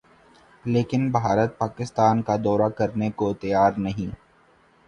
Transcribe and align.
لیکن 0.65 1.09
بھارت 1.11 1.57
پاکستان 1.57 2.21
کا 2.21 2.35
دورہ 2.43 2.69
کرنے 2.77 3.09
کو 3.15 3.33
تیار 3.35 3.71
نہیں 3.77 4.11